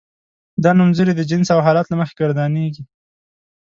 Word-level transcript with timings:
دا 0.63 0.71
نومځري 0.77 1.13
د 1.15 1.21
جنس 1.29 1.47
او 1.55 1.59
حالت 1.65 1.87
له 1.89 1.95
مخې 2.01 2.13
ګردانیږي. 2.19 2.83